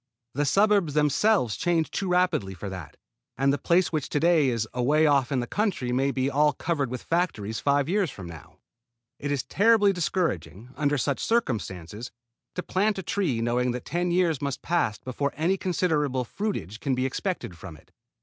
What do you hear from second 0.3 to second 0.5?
The